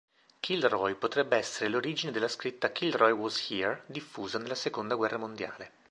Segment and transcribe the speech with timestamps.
[0.39, 5.73] Kilroy potrebbe essere l'origine della scritta "Kilroy was here" diffusa nella seconda guerra mondiale.